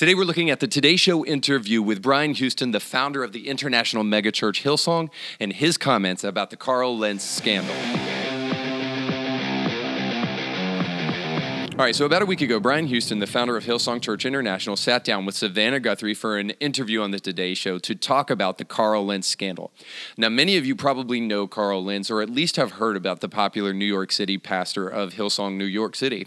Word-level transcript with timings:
Today 0.00 0.14
we're 0.14 0.24
looking 0.24 0.48
at 0.48 0.60
the 0.60 0.66
Today 0.66 0.96
Show 0.96 1.26
interview 1.26 1.82
with 1.82 2.00
Brian 2.00 2.32
Houston, 2.32 2.70
the 2.70 2.80
founder 2.80 3.22
of 3.22 3.32
the 3.32 3.46
international 3.46 4.02
megachurch 4.02 4.62
Hillsong, 4.62 5.10
and 5.38 5.52
his 5.52 5.76
comments 5.76 6.24
about 6.24 6.48
the 6.48 6.56
Carl 6.56 6.96
Lentz 6.96 7.22
scandal. 7.22 7.74
All 11.78 11.84
right, 11.84 11.94
so 11.94 12.06
about 12.06 12.22
a 12.22 12.26
week 12.26 12.40
ago, 12.40 12.58
Brian 12.58 12.86
Houston, 12.86 13.18
the 13.18 13.26
founder 13.26 13.58
of 13.58 13.64
Hillsong 13.64 14.00
Church 14.00 14.24
International, 14.24 14.74
sat 14.74 15.04
down 15.04 15.26
with 15.26 15.34
Savannah 15.34 15.80
Guthrie 15.80 16.14
for 16.14 16.38
an 16.38 16.50
interview 16.60 17.02
on 17.02 17.10
the 17.10 17.20
Today 17.20 17.52
Show 17.52 17.78
to 17.80 17.94
talk 17.94 18.30
about 18.30 18.56
the 18.56 18.64
Carl 18.64 19.04
Lentz 19.04 19.28
scandal. 19.28 19.70
Now, 20.16 20.30
many 20.30 20.56
of 20.56 20.64
you 20.64 20.74
probably 20.74 21.20
know 21.20 21.46
Carl 21.46 21.84
Lentz, 21.84 22.10
or 22.10 22.22
at 22.22 22.30
least 22.30 22.56
have 22.56 22.72
heard 22.72 22.96
about 22.96 23.20
the 23.20 23.28
popular 23.28 23.74
New 23.74 23.84
York 23.84 24.12
City 24.12 24.38
pastor 24.38 24.88
of 24.88 25.12
Hillsong 25.12 25.58
New 25.58 25.66
York 25.66 25.94
City 25.94 26.26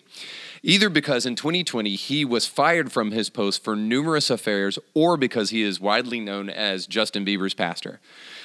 either 0.64 0.89
because 0.89 1.25
in 1.25 1.36
2020 1.36 1.95
he 1.95 2.25
was 2.25 2.48
fired 2.48 2.91
from 2.91 3.12
his 3.12 3.30
post 3.30 3.63
for 3.63 3.75
numerous 3.75 4.30
affairs 4.30 4.80
or 4.93 5.18
because 5.18 5.50
he 5.50 5.62
is 5.62 5.80
widely 5.80 6.20
known 6.20 6.49
as 6.49 6.88
Justin 6.88 7.26
Bieber's 7.26 7.53
pastor. 7.53 7.99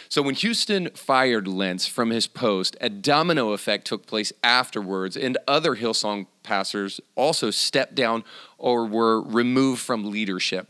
So 0.08 0.20
when 0.20 0.34
Houston 0.34 0.91
fired 0.91 1.46
Lentz 1.46 1.86
from 1.86 2.10
his 2.10 2.27
post, 2.27 2.77
a 2.80 2.88
domino 2.88 3.52
effect 3.52 3.86
took 3.86 4.06
place 4.06 4.32
afterwards, 4.42 5.16
and 5.16 5.38
other 5.46 5.77
Hillsong 5.77 6.27
pastors 6.42 7.00
also 7.14 7.50
stepped 7.50 7.94
down 7.94 8.24
or 8.56 8.86
were 8.86 9.20
removed 9.20 9.82
from 9.82 10.10
leadership, 10.10 10.69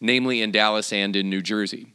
namely 0.00 0.42
in 0.42 0.52
Dallas 0.52 0.92
and 0.92 1.16
in 1.16 1.30
New 1.30 1.42
Jersey. 1.42 1.94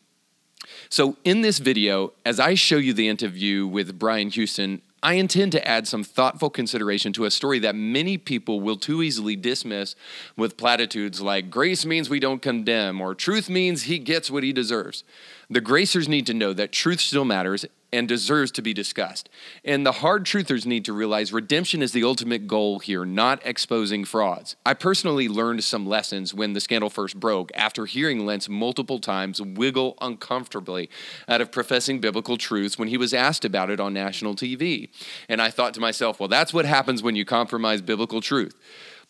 So, 0.89 1.17
in 1.23 1.41
this 1.41 1.59
video, 1.59 2.13
as 2.25 2.39
I 2.39 2.55
show 2.55 2.77
you 2.77 2.93
the 2.93 3.07
interview 3.07 3.67
with 3.67 3.99
Brian 3.99 4.31
Houston, 4.31 4.81
I 5.01 5.13
intend 5.13 5.53
to 5.53 5.67
add 5.67 5.87
some 5.87 6.03
thoughtful 6.03 6.49
consideration 6.49 7.13
to 7.13 7.25
a 7.25 7.31
story 7.31 7.59
that 7.59 7.75
many 7.75 8.17
people 8.17 8.59
will 8.59 8.75
too 8.75 9.01
easily 9.01 9.35
dismiss 9.35 9.95
with 10.35 10.57
platitudes 10.57 11.21
like 11.21 11.49
grace 11.49 11.85
means 11.85 12.09
we 12.09 12.19
don't 12.19 12.41
condemn 12.41 12.99
or 12.99 13.15
truth 13.15 13.49
means 13.49 13.83
he 13.83 13.99
gets 13.99 14.29
what 14.29 14.43
he 14.43 14.51
deserves. 14.51 15.03
The 15.49 15.61
gracers 15.61 16.09
need 16.09 16.25
to 16.27 16.33
know 16.33 16.53
that 16.53 16.71
truth 16.71 16.99
still 16.99 17.25
matters 17.25 17.65
and 17.91 18.07
deserves 18.07 18.51
to 18.51 18.61
be 18.61 18.73
discussed. 18.73 19.29
And 19.63 19.85
the 19.85 19.93
hard 19.93 20.25
truthers 20.25 20.65
need 20.65 20.85
to 20.85 20.93
realize 20.93 21.33
redemption 21.33 21.81
is 21.81 21.91
the 21.91 22.03
ultimate 22.03 22.47
goal 22.47 22.79
here, 22.79 23.05
not 23.05 23.41
exposing 23.45 24.05
frauds. 24.05 24.55
I 24.65 24.73
personally 24.73 25.27
learned 25.27 25.63
some 25.63 25.87
lessons 25.87 26.33
when 26.33 26.53
the 26.53 26.61
scandal 26.61 26.89
first 26.89 27.19
broke 27.19 27.51
after 27.55 27.85
hearing 27.85 28.25
Lentz 28.25 28.47
multiple 28.49 28.99
times 28.99 29.41
wiggle 29.41 29.97
uncomfortably 30.01 30.89
out 31.27 31.41
of 31.41 31.51
professing 31.51 31.99
biblical 31.99 32.37
truths 32.37 32.77
when 32.77 32.87
he 32.87 32.97
was 32.97 33.13
asked 33.13 33.45
about 33.45 33.69
it 33.69 33.79
on 33.79 33.93
national 33.93 34.35
TV. 34.35 34.89
And 35.27 35.41
I 35.41 35.49
thought 35.49 35.73
to 35.75 35.79
myself, 35.79 36.19
well, 36.19 36.29
that's 36.29 36.53
what 36.53 36.65
happens 36.65 37.01
when 37.01 37.15
you 37.15 37.25
compromise 37.25 37.81
biblical 37.81 38.21
truth. 38.21 38.55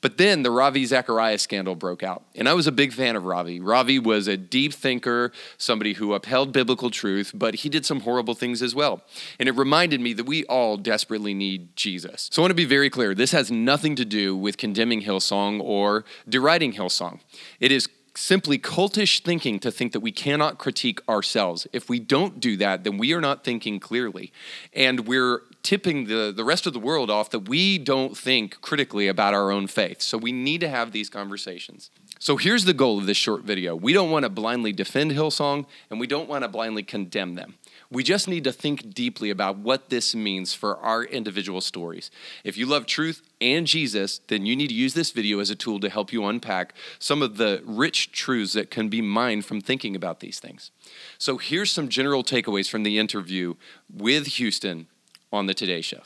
But 0.01 0.17
then 0.17 0.43
the 0.43 0.51
Ravi 0.51 0.85
Zacharias 0.85 1.41
scandal 1.41 1.75
broke 1.75 2.03
out. 2.03 2.23
And 2.35 2.47
I 2.47 2.53
was 2.53 2.67
a 2.67 2.71
big 2.71 2.93
fan 2.93 3.15
of 3.15 3.25
Ravi. 3.25 3.59
Ravi 3.59 3.99
was 3.99 4.27
a 4.27 4.37
deep 4.37 4.73
thinker, 4.73 5.31
somebody 5.57 5.93
who 5.93 6.13
upheld 6.13 6.53
biblical 6.53 6.89
truth, 6.89 7.31
but 7.33 7.55
he 7.55 7.69
did 7.69 7.85
some 7.85 8.01
horrible 8.01 8.33
things 8.33 8.61
as 8.61 8.73
well. 8.73 9.01
And 9.39 9.49
it 9.49 9.55
reminded 9.55 9.99
me 9.99 10.13
that 10.13 10.25
we 10.25 10.45
all 10.45 10.77
desperately 10.77 11.33
need 11.33 11.75
Jesus. 11.75 12.29
So 12.31 12.41
I 12.41 12.43
want 12.43 12.51
to 12.51 12.55
be 12.55 12.65
very 12.65 12.89
clear 12.89 13.13
this 13.13 13.31
has 13.31 13.51
nothing 13.51 13.95
to 13.97 14.05
do 14.05 14.37
with 14.37 14.57
condemning 14.57 15.01
Hillsong 15.01 15.59
or 15.61 16.05
deriding 16.27 16.73
Hillsong. 16.73 17.19
It 17.59 17.71
is 17.71 17.89
simply 18.15 18.57
cultish 18.57 19.21
thinking 19.21 19.59
to 19.59 19.71
think 19.71 19.93
that 19.93 20.01
we 20.01 20.11
cannot 20.11 20.57
critique 20.57 20.99
ourselves. 21.07 21.67
If 21.71 21.89
we 21.89 21.99
don't 21.99 22.39
do 22.39 22.57
that, 22.57 22.83
then 22.83 22.97
we 22.97 23.13
are 23.13 23.21
not 23.21 23.43
thinking 23.43 23.79
clearly. 23.79 24.31
And 24.73 25.07
we're 25.07 25.41
tipping 25.63 26.05
the, 26.05 26.33
the 26.35 26.43
rest 26.43 26.65
of 26.65 26.73
the 26.73 26.79
world 26.79 27.09
off 27.09 27.29
that 27.31 27.49
we 27.49 27.77
don't 27.77 28.17
think 28.17 28.61
critically 28.61 29.07
about 29.07 29.33
our 29.33 29.51
own 29.51 29.67
faith. 29.67 30.01
So 30.01 30.17
we 30.17 30.31
need 30.31 30.61
to 30.61 30.69
have 30.69 30.91
these 30.91 31.09
conversations. 31.09 31.91
So 32.17 32.37
here's 32.37 32.65
the 32.65 32.73
goal 32.73 32.97
of 32.97 33.05
this 33.05 33.17
short 33.17 33.43
video. 33.43 33.75
We 33.75 33.93
don't 33.93 34.11
want 34.11 34.23
to 34.23 34.29
blindly 34.29 34.73
defend 34.73 35.11
Hillsong 35.11 35.65
and 35.89 35.99
we 35.99 36.07
don't 36.07 36.29
want 36.29 36.43
to 36.43 36.47
blindly 36.47 36.83
condemn 36.83 37.35
them. 37.35 37.55
We 37.91 38.03
just 38.03 38.27
need 38.27 38.43
to 38.43 38.51
think 38.51 38.93
deeply 38.93 39.29
about 39.29 39.57
what 39.57 39.89
this 39.89 40.13
means 40.13 40.53
for 40.53 40.77
our 40.77 41.03
individual 41.03 41.61
stories. 41.61 42.11
If 42.43 42.57
you 42.57 42.65
love 42.65 42.85
truth 42.85 43.21
and 43.41 43.65
Jesus, 43.65 44.19
then 44.27 44.45
you 44.45 44.55
need 44.55 44.67
to 44.67 44.73
use 44.73 44.93
this 44.93 45.11
video 45.11 45.39
as 45.39 45.49
a 45.49 45.55
tool 45.55 45.79
to 45.79 45.89
help 45.89 46.13
you 46.13 46.25
unpack 46.25 46.73
some 46.99 47.21
of 47.21 47.37
the 47.37 47.63
rich 47.65 48.11
truths 48.11 48.53
that 48.53 48.69
can 48.69 48.89
be 48.89 49.01
mined 49.01 49.45
from 49.45 49.61
thinking 49.61 49.95
about 49.95 50.19
these 50.19 50.39
things. 50.39 50.71
So 51.17 51.37
here's 51.37 51.71
some 51.71 51.89
general 51.89 52.23
takeaways 52.23 52.69
from 52.69 52.83
the 52.83 52.99
interview 52.99 53.55
with 53.91 54.27
Houston 54.27 54.87
on 55.31 55.45
the 55.45 55.53
Today 55.53 55.81
Show. 55.81 56.01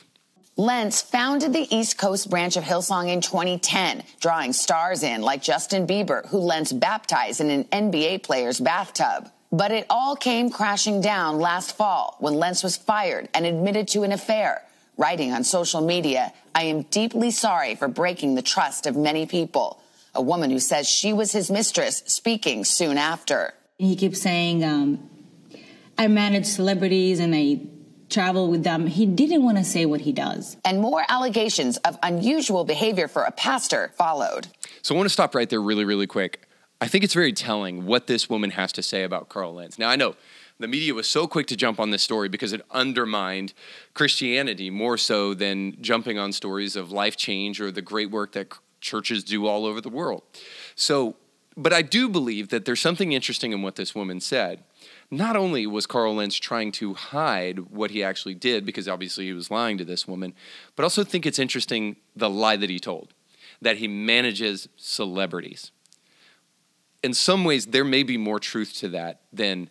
Lentz 0.56 1.02
founded 1.02 1.52
the 1.52 1.74
East 1.74 1.98
Coast 1.98 2.30
branch 2.30 2.56
of 2.56 2.62
Hillsong 2.62 3.08
in 3.08 3.20
2010, 3.20 4.04
drawing 4.20 4.52
stars 4.52 5.02
in 5.02 5.20
like 5.20 5.42
Justin 5.42 5.84
Bieber, 5.84 6.24
who 6.28 6.38
Lentz 6.38 6.72
baptized 6.72 7.40
in 7.40 7.50
an 7.50 7.64
NBA 7.64 8.22
player's 8.22 8.60
bathtub. 8.60 9.30
But 9.50 9.72
it 9.72 9.86
all 9.90 10.14
came 10.14 10.50
crashing 10.50 11.00
down 11.00 11.40
last 11.40 11.76
fall 11.76 12.16
when 12.20 12.34
Lentz 12.34 12.62
was 12.62 12.76
fired 12.76 13.28
and 13.34 13.44
admitted 13.44 13.88
to 13.88 14.04
an 14.04 14.12
affair, 14.12 14.62
writing 14.96 15.32
on 15.32 15.42
social 15.42 15.80
media, 15.80 16.32
I 16.54 16.64
am 16.64 16.82
deeply 16.82 17.32
sorry 17.32 17.74
for 17.74 17.88
breaking 17.88 18.36
the 18.36 18.42
trust 18.42 18.86
of 18.86 18.96
many 18.96 19.26
people. 19.26 19.80
A 20.14 20.22
woman 20.22 20.50
who 20.50 20.60
says 20.60 20.88
she 20.88 21.12
was 21.12 21.32
his 21.32 21.50
mistress 21.50 22.04
speaking 22.06 22.64
soon 22.64 22.96
after. 22.96 23.54
He 23.76 23.96
keeps 23.96 24.20
saying, 24.22 24.62
um, 24.62 25.10
I 25.98 26.06
manage 26.06 26.46
celebrities 26.46 27.18
and 27.18 27.34
I 27.34 27.60
travel 28.14 28.48
with 28.48 28.62
them. 28.62 28.86
He 28.86 29.04
didn't 29.04 29.42
want 29.42 29.58
to 29.58 29.64
say 29.64 29.84
what 29.84 30.02
he 30.02 30.12
does. 30.12 30.56
And 30.64 30.80
more 30.80 31.04
allegations 31.08 31.76
of 31.78 31.98
unusual 32.02 32.64
behavior 32.64 33.08
for 33.08 33.24
a 33.24 33.32
pastor 33.32 33.92
followed. 33.98 34.46
So 34.82 34.94
I 34.94 34.96
want 34.96 35.06
to 35.06 35.12
stop 35.12 35.34
right 35.34 35.50
there 35.50 35.60
really, 35.60 35.84
really 35.84 36.06
quick. 36.06 36.48
I 36.80 36.86
think 36.86 37.02
it's 37.02 37.14
very 37.14 37.32
telling 37.32 37.86
what 37.86 38.06
this 38.06 38.30
woman 38.30 38.50
has 38.50 38.72
to 38.72 38.82
say 38.82 39.02
about 39.02 39.28
Carl 39.28 39.54
Lentz. 39.54 39.78
Now, 39.78 39.88
I 39.88 39.96
know 39.96 40.14
the 40.58 40.68
media 40.68 40.94
was 40.94 41.08
so 41.08 41.26
quick 41.26 41.46
to 41.48 41.56
jump 41.56 41.80
on 41.80 41.90
this 41.90 42.02
story 42.02 42.28
because 42.28 42.52
it 42.52 42.62
undermined 42.70 43.52
Christianity 43.94 44.70
more 44.70 44.96
so 44.96 45.34
than 45.34 45.76
jumping 45.82 46.18
on 46.18 46.32
stories 46.32 46.76
of 46.76 46.92
life 46.92 47.16
change 47.16 47.60
or 47.60 47.70
the 47.70 47.82
great 47.82 48.10
work 48.10 48.32
that 48.32 48.52
churches 48.80 49.24
do 49.24 49.46
all 49.46 49.66
over 49.66 49.80
the 49.80 49.88
world. 49.88 50.22
So, 50.76 51.16
but 51.56 51.72
I 51.72 51.82
do 51.82 52.08
believe 52.08 52.50
that 52.50 52.64
there's 52.64 52.80
something 52.80 53.12
interesting 53.12 53.52
in 53.52 53.62
what 53.62 53.76
this 53.76 53.94
woman 53.94 54.20
said 54.20 54.62
not 55.10 55.36
only 55.36 55.66
was 55.66 55.86
Carl 55.86 56.16
Lentz 56.16 56.36
trying 56.36 56.72
to 56.72 56.94
hide 56.94 57.70
what 57.70 57.90
he 57.90 58.02
actually 58.02 58.34
did, 58.34 58.64
because 58.64 58.88
obviously 58.88 59.26
he 59.26 59.32
was 59.32 59.50
lying 59.50 59.78
to 59.78 59.84
this 59.84 60.08
woman, 60.08 60.34
but 60.76 60.82
also 60.82 61.04
think 61.04 61.26
it's 61.26 61.38
interesting 61.38 61.96
the 62.16 62.30
lie 62.30 62.56
that 62.56 62.70
he 62.70 62.78
told 62.78 63.14
that 63.60 63.78
he 63.78 63.88
manages 63.88 64.68
celebrities. 64.76 65.70
In 67.02 67.14
some 67.14 67.44
ways, 67.44 67.66
there 67.66 67.84
may 67.84 68.02
be 68.02 68.16
more 68.16 68.38
truth 68.40 68.74
to 68.74 68.88
that 68.90 69.22
than 69.32 69.70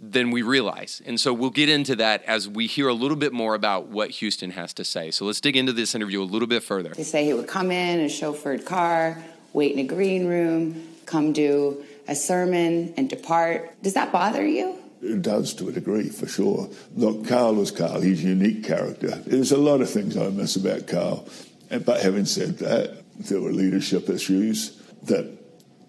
than 0.00 0.30
we 0.30 0.42
realize. 0.42 1.02
And 1.04 1.18
so 1.18 1.32
we'll 1.32 1.50
get 1.50 1.68
into 1.68 1.96
that 1.96 2.22
as 2.22 2.48
we 2.48 2.68
hear 2.68 2.86
a 2.86 2.94
little 2.94 3.16
bit 3.16 3.32
more 3.32 3.56
about 3.56 3.88
what 3.88 4.10
Houston 4.10 4.52
has 4.52 4.72
to 4.74 4.84
say. 4.84 5.10
So 5.10 5.24
let's 5.24 5.40
dig 5.40 5.56
into 5.56 5.72
this 5.72 5.92
interview 5.94 6.22
a 6.22 6.24
little 6.24 6.46
bit 6.46 6.62
further. 6.62 6.90
They 6.90 7.02
say 7.02 7.24
he 7.24 7.34
would 7.34 7.48
come 7.48 7.72
in 7.72 8.00
a 8.00 8.04
chauffeured 8.04 8.64
car, 8.64 9.22
wait 9.52 9.72
in 9.72 9.80
a 9.80 9.84
green 9.84 10.28
room, 10.28 10.88
come 11.04 11.32
do 11.32 11.84
a 12.08 12.14
sermon 12.14 12.94
and 12.96 13.08
depart. 13.08 13.80
Does 13.82 13.94
that 13.94 14.10
bother 14.10 14.46
you? 14.46 14.76
It 15.00 15.22
does 15.22 15.54
to 15.54 15.68
a 15.68 15.72
degree, 15.72 16.08
for 16.08 16.26
sure. 16.26 16.68
Look, 16.96 17.28
Carl 17.28 17.54
was 17.54 17.70
Carl. 17.70 18.00
He's 18.00 18.24
a 18.24 18.28
unique 18.28 18.64
character. 18.64 19.10
There's 19.26 19.52
a 19.52 19.56
lot 19.56 19.80
of 19.80 19.88
things 19.88 20.16
I 20.16 20.28
miss 20.30 20.56
about 20.56 20.88
Carl. 20.88 21.28
But 21.70 22.00
having 22.00 22.24
said 22.24 22.58
that, 22.58 23.04
there 23.16 23.40
were 23.40 23.52
leadership 23.52 24.08
issues 24.08 24.80
that 25.04 25.30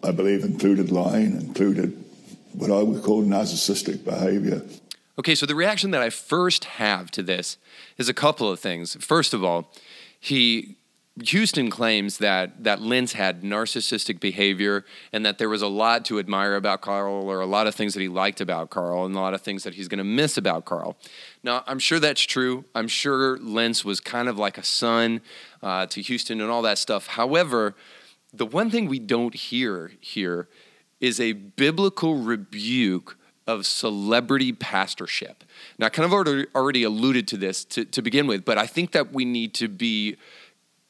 I 0.04 0.12
believe 0.12 0.44
included 0.44 0.92
lying, 0.92 1.40
included 1.40 2.04
what 2.54 2.70
I 2.70 2.84
would 2.84 3.02
call 3.02 3.24
narcissistic 3.24 4.04
behavior. 4.04 4.62
Okay, 5.18 5.36
so 5.36 5.46
the 5.46 5.56
reaction 5.56 5.92
that 5.92 6.02
I 6.02 6.10
first 6.10 6.66
have 6.66 7.12
to 7.12 7.24
this 7.24 7.58
is 7.98 8.10
a 8.10 8.14
couple 8.14 8.52
of 8.52 8.60
things. 8.60 8.96
First 9.04 9.34
of 9.34 9.44
all, 9.44 9.72
he 10.20 10.78
Houston 11.28 11.70
claims 11.70 12.18
that 12.20 12.64
that 12.64 12.82
Lentz 12.82 13.14
had 13.14 13.42
narcissistic 13.42 14.20
behavior 14.20 14.86
and 15.12 15.26
that 15.26 15.38
there 15.38 15.50
was 15.50 15.62
a 15.62 15.68
lot 15.68 16.06
to 16.06 16.20
admire 16.20 16.56
about 16.56 16.82
Carl 16.82 17.30
or 17.30 17.42
a 17.42 17.46
lot 17.46 17.68
of 17.68 17.76
things 17.76 17.94
that 17.94 18.02
he 18.02 18.08
liked 18.08 18.42
about 18.42 18.70
Carl 18.70 19.06
and 19.06 19.16
a 19.16 19.20
lot 19.20 19.34
of 19.34 19.42
things 19.42 19.64
that 19.64 19.76
he's 19.76 19.88
going 19.88 20.00
to 20.00 20.04
miss 20.04 20.38
about 20.38 20.66
Carl. 20.66 20.98
Now, 21.44 21.64
I'm 21.68 21.80
sure 21.80 22.00
that's 22.00 22.22
true. 22.22 22.66
I'm 22.76 22.88
sure 22.88 23.38
Lentz 23.40 23.84
was 23.84 24.00
kind 24.00 24.28
of 24.28 24.38
like 24.38 24.58
a 24.58 24.64
son 24.64 25.22
uh, 25.64 25.86
to 25.88 26.02
Houston 26.02 26.42
and 26.42 26.50
all 26.50 26.62
that 26.64 26.78
stuff. 26.78 27.08
However, 27.08 27.76
the 28.34 28.46
one 28.46 28.70
thing 28.70 28.88
we 28.88 29.00
don't 29.00 29.34
hear 29.34 29.92
here 30.00 30.48
is 31.00 31.20
a 31.20 31.34
biblical 31.34 32.18
rebuke 32.18 33.18
of 33.48 33.66
celebrity 33.66 34.54
pastorship. 34.54 35.44
Now, 35.80 35.88
I 35.88 35.90
kind 35.90 36.06
of 36.06 36.14
already, 36.14 36.84
alluded 36.84 37.28
to 37.30 37.38
this 37.38 37.66
to, 37.66 37.84
to 37.86 38.02
begin 38.02 38.28
with, 38.28 38.46
but 38.46 38.60
I 38.60 38.68
think 38.68 38.92
that 38.92 39.12
we 39.12 39.26
need 39.26 39.56
to 39.56 39.68
be 39.68 40.18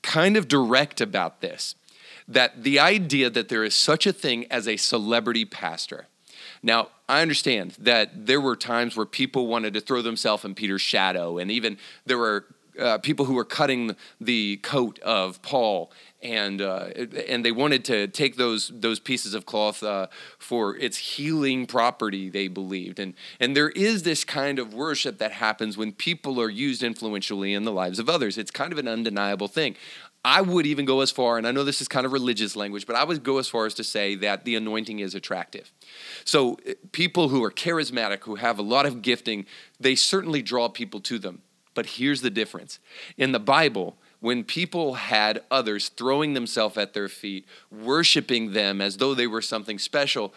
kind 0.02 0.38
of 0.38 0.48
direct 0.48 1.02
about 1.02 1.42
this 1.42 1.76
that 2.30 2.64
the 2.64 2.80
idea 2.80 3.30
that 3.30 3.50
there 3.50 3.64
is 3.64 3.74
such 3.74 4.06
a 4.06 4.14
thing 4.14 4.46
as 4.52 4.68
a 4.68 4.78
celebrity 4.78 5.46
pastor. 5.46 6.08
Now, 6.62 6.90
I 7.08 7.22
understand 7.22 7.76
that 7.80 8.28
there 8.28 8.40
were 8.40 8.56
times 8.56 8.96
where 8.96 9.06
people 9.06 9.48
wanted 9.48 9.74
to 9.74 9.82
throw 9.82 10.04
themselves 10.04 10.46
in 10.46 10.54
Peter's 10.54 10.82
shadow, 10.82 11.40
and 11.40 11.50
even 11.50 11.78
there 12.06 12.20
were 12.20 12.46
uh, 12.80 12.98
people 13.00 13.26
who 13.26 13.34
were 13.34 13.46
cutting 13.46 13.96
the 14.20 14.58
coat 14.58 15.00
of 15.00 15.42
Paul, 15.42 15.92
and 16.22 16.62
uh, 16.62 16.90
and 17.28 17.46
they 17.46 17.52
wanted 17.52 17.86
to 17.86 18.08
take 18.08 18.36
those 18.36 18.72
those 18.74 19.00
pieces 19.00 19.34
of 19.34 19.46
cloth 19.46 19.84
uh, 19.84 20.08
for 20.38 20.76
its 20.76 20.98
healing 20.98 21.66
property. 21.66 22.30
They 22.30 22.48
believed, 22.48 23.00
and 23.00 23.14
and 23.40 23.56
there 23.56 23.70
is 23.70 24.04
this 24.04 24.24
kind 24.24 24.60
of 24.60 24.74
worship 24.74 25.18
that 25.20 25.32
happens 25.32 25.78
when 25.78 25.92
people 25.94 26.42
are 26.42 26.50
used 26.50 26.84
influentially 26.84 27.54
in 27.54 27.64
the 27.64 27.72
lives 27.72 28.00
of 28.00 28.10
others. 28.10 28.38
It's 28.38 28.52
kind 28.52 28.72
of 28.72 28.80
an 28.80 28.88
undeniable 28.88 29.48
thing. 29.48 29.76
I 30.24 30.42
would 30.42 30.66
even 30.66 30.84
go 30.84 31.00
as 31.00 31.12
far, 31.12 31.38
and 31.38 31.48
I 31.48 31.52
know 31.52 31.64
this 31.64 31.80
is 31.80 31.88
kind 31.88 32.06
of 32.06 32.12
religious 32.12 32.56
language, 32.56 32.86
but 32.86 32.96
I 32.98 33.06
would 33.06 33.24
go 33.24 33.38
as 33.38 33.48
far 33.48 33.66
as 33.66 33.74
to 33.76 33.86
say 33.86 34.16
that 34.16 34.44
the 34.44 34.56
anointing 34.56 35.00
is 35.00 35.16
attractive. 35.16 35.72
So, 36.26 36.58
eh, 36.66 36.74
people 36.92 37.30
who 37.30 37.42
are 37.44 37.52
charismatic, 37.52 38.24
who 38.24 38.36
have 38.36 38.60
a 38.60 38.62
lot 38.62 38.86
of 38.86 39.02
gifting, 39.02 39.46
they 39.80 39.96
certainly 39.96 40.42
draw 40.42 40.68
people 40.68 41.00
to 41.02 41.20
them. 41.20 41.42
But 41.74 41.86
here's 41.86 42.22
the 42.22 42.30
difference. 42.30 42.80
In 43.18 43.32
the 43.32 43.40
Bible, 43.40 43.98
when 44.20 44.44
people 44.44 44.96
had 44.96 45.44
others 45.50 45.90
throwing 45.90 46.34
themselves 46.34 46.78
at 46.78 46.94
their 46.94 47.08
feet, 47.08 47.46
worshiping 47.72 48.54
them 48.54 48.82
as 48.82 48.98
though 48.98 49.14
they 49.14 49.28
were 49.28 49.42
something 49.42 49.80
special, 49.80 50.34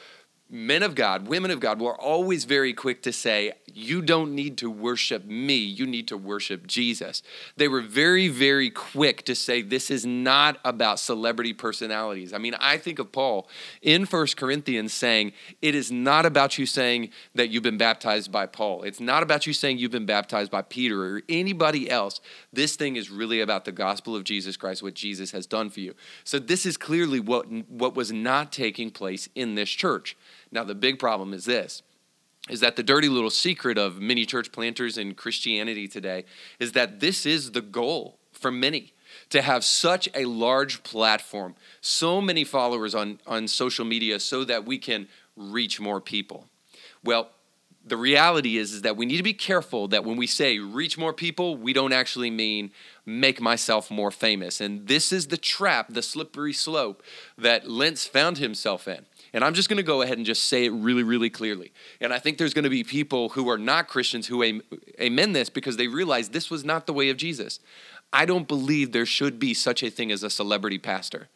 men 0.49 0.82
of 0.82 0.94
God, 0.94 1.26
women 1.26 1.50
of 1.50 1.61
God 1.61 1.81
were 1.81 1.99
always 1.99 2.44
very 2.44 2.75
quick 2.75 3.02
to 3.02 3.12
say, 3.12 3.52
You 3.74 4.02
don't 4.02 4.34
need 4.34 4.58
to 4.58 4.70
worship 4.70 5.24
me, 5.24 5.56
you 5.56 5.86
need 5.86 6.08
to 6.08 6.16
worship 6.16 6.66
Jesus. 6.66 7.22
They 7.56 7.69
were 7.69 7.80
very, 7.80 8.28
very 8.28 8.70
quick 8.70 9.24
to 9.24 9.34
say, 9.34 9.62
This 9.62 9.90
is 9.90 10.04
not 10.04 10.58
about 10.64 10.98
celebrity 10.98 11.52
personalities. 11.52 12.32
I 12.32 12.38
mean, 12.38 12.54
I 12.60 12.78
think 12.78 12.98
of 12.98 13.12
Paul 13.12 13.48
in 13.80 14.06
First 14.06 14.36
Corinthians 14.36 14.92
saying, 14.92 15.32
It 15.60 15.74
is 15.74 15.90
not 15.90 16.26
about 16.26 16.58
you 16.58 16.66
saying 16.66 17.10
that 17.34 17.50
you've 17.50 17.62
been 17.62 17.78
baptized 17.78 18.30
by 18.30 18.46
Paul. 18.46 18.82
It's 18.82 19.00
not 19.00 19.22
about 19.22 19.46
you 19.46 19.52
saying 19.52 19.78
you've 19.78 19.90
been 19.90 20.06
baptized 20.06 20.50
by 20.50 20.62
Peter 20.62 21.02
or 21.02 21.22
anybody 21.28 21.90
else. 21.90 22.20
This 22.52 22.76
thing 22.76 22.96
is 22.96 23.10
really 23.10 23.40
about 23.40 23.64
the 23.64 23.72
gospel 23.72 24.14
of 24.14 24.24
Jesus 24.24 24.56
Christ, 24.56 24.82
what 24.82 24.94
Jesus 24.94 25.30
has 25.30 25.46
done 25.46 25.70
for 25.70 25.80
you. 25.80 25.94
So, 26.24 26.38
this 26.38 26.66
is 26.66 26.76
clearly 26.76 27.20
what, 27.20 27.50
what 27.69 27.94
was 27.94 28.12
not 28.12 28.52
taking 28.52 28.90
place 28.90 29.28
in 29.34 29.54
this 29.54 29.70
church. 29.70 30.16
Now, 30.50 30.64
the 30.64 30.74
big 30.74 30.98
problem 30.98 31.32
is 31.32 31.46
this 31.46 31.82
is 32.48 32.60
that 32.60 32.76
the 32.76 32.82
dirty 32.82 33.08
little 33.08 33.30
secret 33.30 33.78
of 33.78 34.00
many 34.00 34.26
church 34.26 34.50
planters 34.50 34.98
in 34.98 35.14
Christianity 35.14 35.86
today 35.86 36.24
is 36.58 36.72
that 36.72 37.00
this 37.00 37.24
is 37.24 37.52
the 37.52 37.60
goal 37.60 38.18
for 38.32 38.50
many 38.50 38.92
to 39.30 39.42
have 39.42 39.64
such 39.64 40.08
a 40.14 40.24
large 40.24 40.82
platform, 40.82 41.54
so 41.80 42.20
many 42.20 42.44
followers 42.44 42.94
on, 42.94 43.20
on 43.26 43.46
social 43.46 43.84
media 43.84 44.18
so 44.18 44.44
that 44.44 44.64
we 44.64 44.78
can 44.78 45.08
reach 45.36 45.80
more 45.80 46.00
people. 46.00 46.46
Well, 47.04 47.30
the 47.84 47.96
reality 47.96 48.58
is, 48.58 48.72
is 48.72 48.82
that 48.82 48.96
we 48.96 49.06
need 49.06 49.16
to 49.16 49.22
be 49.22 49.32
careful 49.32 49.88
that 49.88 50.04
when 50.04 50.16
we 50.16 50.26
say 50.26 50.58
reach 50.58 50.96
more 50.96 51.12
people, 51.12 51.56
we 51.56 51.72
don't 51.72 51.92
actually 51.92 52.30
mean 52.30 52.70
make 53.04 53.40
myself 53.40 53.90
more 53.90 54.12
famous. 54.12 54.60
And 54.60 54.86
this 54.86 55.12
is 55.12 55.28
the 55.28 55.36
trap, 55.36 55.88
the 55.90 56.02
slippery 56.02 56.52
slope 56.52 57.02
that 57.36 57.68
Lentz 57.68 58.06
found 58.06 58.38
himself 58.38 58.86
in. 58.86 59.04
And 59.32 59.43
I'm 59.43 59.55
just 59.55 59.69
going 59.69 59.79
to 59.79 59.82
go 59.82 60.02
ahead 60.02 60.19
and 60.19 60.26
just 60.26 60.44
say 60.44 60.67
it 60.67 60.70
really, 60.70 61.02
really 61.02 61.31
clearly. 61.31 61.73
And 62.00 62.12
I 62.12 62.19
think 62.19 62.37
there's 62.37 62.52
going 62.52 62.64
to 62.64 62.70
be 62.70 62.84
people 62.84 63.31
who 63.31 63.49
are 63.49 63.58
not 63.58 63.88
Christians 63.88 64.26
who 64.26 64.61
amend 64.99 65.34
this 65.34 65.49
because 65.49 65.76
they 65.76 65.88
realize 65.88 66.29
this 66.29 66.50
was 66.50 66.64
not 66.64 66.87
the 66.87 66.93
way 66.93 67.08
of 67.08 67.17
Jesus. 67.17 67.61
I 68.12 68.26
don't 68.26 68.46
believe 68.46 68.93
there 68.93 69.06
should 69.06 69.38
be 69.38 69.55
such 69.55 69.82
a 69.82 69.88
thing 69.88 70.12
as 70.12 70.23
a 70.23 70.29
celebrity 70.29 70.79
pastor. 70.79 71.29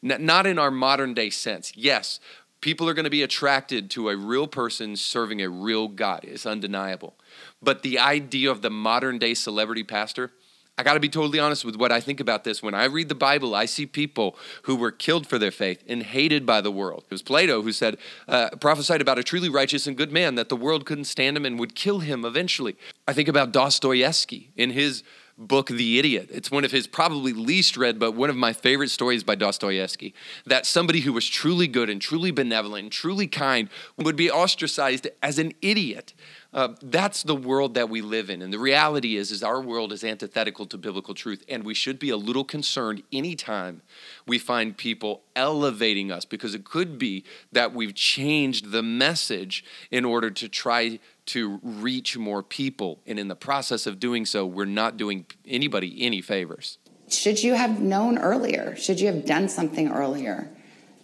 Not 0.00 0.46
in 0.46 0.58
our 0.58 0.70
modern 0.70 1.12
day 1.12 1.28
sense. 1.28 1.72
Yes, 1.74 2.20
people 2.60 2.88
are 2.88 2.94
going 2.94 3.04
to 3.04 3.10
be 3.10 3.22
attracted 3.22 3.90
to 3.90 4.10
a 4.10 4.16
real 4.16 4.46
person 4.46 4.94
serving 4.94 5.42
a 5.42 5.48
real 5.48 5.88
God. 5.88 6.20
It's 6.22 6.46
undeniable. 6.46 7.14
But 7.60 7.82
the 7.82 7.98
idea 7.98 8.50
of 8.50 8.62
the 8.62 8.70
modern 8.70 9.18
day 9.18 9.34
celebrity 9.34 9.82
pastor, 9.82 10.30
I 10.78 10.82
got 10.82 10.94
to 10.94 11.00
be 11.00 11.08
totally 11.08 11.38
honest 11.38 11.64
with 11.64 11.76
what 11.76 11.92
I 11.92 12.00
think 12.00 12.20
about 12.20 12.44
this. 12.44 12.62
When 12.62 12.74
I 12.74 12.84
read 12.84 13.10
the 13.10 13.14
Bible, 13.14 13.54
I 13.54 13.66
see 13.66 13.84
people 13.84 14.36
who 14.62 14.76
were 14.76 14.90
killed 14.90 15.26
for 15.26 15.38
their 15.38 15.50
faith 15.50 15.84
and 15.86 16.02
hated 16.02 16.46
by 16.46 16.62
the 16.62 16.70
world. 16.70 17.04
It 17.04 17.10
was 17.10 17.22
Plato 17.22 17.60
who 17.60 17.72
said, 17.72 17.98
uh, 18.26 18.50
prophesied 18.60 19.02
about 19.02 19.18
a 19.18 19.22
truly 19.22 19.50
righteous 19.50 19.86
and 19.86 19.96
good 19.96 20.10
man 20.10 20.36
that 20.36 20.48
the 20.48 20.56
world 20.56 20.86
couldn't 20.86 21.04
stand 21.04 21.36
him 21.36 21.44
and 21.44 21.58
would 21.58 21.74
kill 21.74 21.98
him 21.98 22.24
eventually. 22.24 22.76
I 23.06 23.12
think 23.12 23.28
about 23.28 23.52
Dostoevsky 23.52 24.52
in 24.56 24.70
his 24.70 25.02
book 25.40 25.68
The 25.68 25.98
Idiot. 25.98 26.28
It's 26.30 26.50
one 26.50 26.64
of 26.64 26.70
his 26.70 26.86
probably 26.86 27.32
least 27.32 27.76
read, 27.76 27.98
but 27.98 28.12
one 28.12 28.28
of 28.28 28.36
my 28.36 28.52
favorite 28.52 28.90
stories 28.90 29.24
by 29.24 29.34
Dostoevsky. 29.34 30.14
That 30.44 30.66
somebody 30.66 31.00
who 31.00 31.14
was 31.14 31.26
truly 31.26 31.66
good 31.66 31.88
and 31.88 32.00
truly 32.00 32.30
benevolent 32.30 32.84
and 32.84 32.92
truly 32.92 33.26
kind 33.26 33.70
would 33.96 34.16
be 34.16 34.30
ostracized 34.30 35.08
as 35.22 35.38
an 35.38 35.54
idiot. 35.62 36.12
Uh, 36.52 36.68
that's 36.82 37.22
the 37.22 37.34
world 37.34 37.74
that 37.74 37.88
we 37.88 38.00
live 38.00 38.28
in. 38.28 38.42
And 38.42 38.52
the 38.52 38.58
reality 38.58 39.16
is, 39.16 39.30
is 39.30 39.42
our 39.42 39.60
world 39.60 39.92
is 39.92 40.02
antithetical 40.02 40.66
to 40.66 40.76
biblical 40.76 41.14
truth. 41.14 41.44
And 41.48 41.64
we 41.64 41.74
should 41.74 41.98
be 41.98 42.10
a 42.10 42.16
little 42.16 42.44
concerned 42.44 43.04
anytime 43.12 43.82
we 44.26 44.38
find 44.38 44.76
people 44.76 45.22
elevating 45.36 46.10
us 46.10 46.24
because 46.24 46.54
it 46.54 46.64
could 46.64 46.98
be 46.98 47.24
that 47.52 47.72
we've 47.72 47.94
changed 47.94 48.72
the 48.72 48.82
message 48.82 49.64
in 49.92 50.04
order 50.04 50.30
to 50.30 50.48
try 50.48 50.98
to 51.26 51.60
reach 51.62 52.18
more 52.18 52.42
people. 52.42 52.98
And 53.06 53.18
in 53.18 53.28
the 53.28 53.36
process 53.36 53.86
of 53.86 54.00
doing 54.00 54.26
so, 54.26 54.44
we're 54.44 54.64
not 54.64 54.96
doing 54.96 55.26
anybody 55.46 56.04
any 56.04 56.20
favors. 56.20 56.78
Should 57.08 57.42
you 57.42 57.54
have 57.54 57.80
known 57.80 58.18
earlier? 58.18 58.74
Should 58.74 59.00
you 59.00 59.06
have 59.06 59.24
done 59.24 59.48
something 59.48 59.88
earlier 59.88 60.48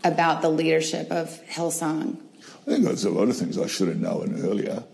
about 0.03 0.43
the 0.43 0.49
leadership 0.49 1.11
of 1.13 1.41
Hillsong? 1.47 2.21
I 2.67 2.71
think 2.71 2.85
there's 2.85 3.05
a 3.05 3.11
lot 3.11 3.29
of 3.29 3.37
things 3.37 3.59
I 3.59 3.69
should 3.69 3.89
have 3.89 4.01
known 4.01 4.41
earlier. 4.43 4.85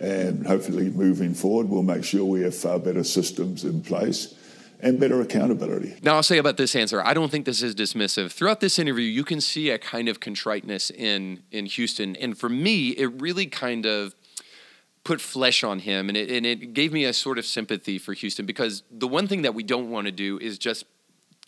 And 0.00 0.46
hopefully, 0.46 0.88
moving 0.90 1.34
forward, 1.34 1.68
we'll 1.68 1.82
make 1.82 2.04
sure 2.04 2.24
we 2.24 2.40
have 2.42 2.54
far 2.54 2.78
better 2.78 3.04
systems 3.04 3.64
in 3.64 3.82
place 3.82 4.34
and 4.82 4.98
better 4.98 5.20
accountability. 5.20 5.94
Now, 6.02 6.14
I'll 6.14 6.22
say 6.22 6.38
about 6.38 6.56
this 6.56 6.74
answer, 6.74 7.02
I 7.04 7.12
don't 7.12 7.30
think 7.30 7.44
this 7.44 7.62
is 7.62 7.74
dismissive. 7.74 8.32
Throughout 8.32 8.60
this 8.60 8.78
interview, 8.78 9.04
you 9.04 9.24
can 9.24 9.40
see 9.40 9.68
a 9.68 9.78
kind 9.78 10.08
of 10.08 10.18
contriteness 10.20 10.90
in 10.90 11.42
in 11.50 11.66
Houston, 11.66 12.16
and 12.16 12.36
for 12.36 12.48
me, 12.48 12.90
it 12.90 13.20
really 13.20 13.46
kind 13.46 13.86
of 13.86 14.14
put 15.04 15.20
flesh 15.20 15.62
on 15.64 15.80
him, 15.80 16.08
and 16.08 16.16
it 16.16 16.30
and 16.30 16.46
it 16.46 16.72
gave 16.72 16.92
me 16.92 17.04
a 17.04 17.12
sort 17.12 17.38
of 17.38 17.44
sympathy 17.44 17.98
for 17.98 18.14
Houston 18.14 18.46
because 18.46 18.82
the 18.90 19.08
one 19.08 19.26
thing 19.26 19.42
that 19.42 19.54
we 19.54 19.62
don't 19.62 19.90
want 19.90 20.06
to 20.06 20.12
do 20.12 20.38
is 20.38 20.58
just 20.58 20.84